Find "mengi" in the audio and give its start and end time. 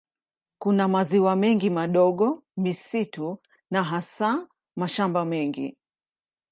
1.35-1.69, 5.25-5.77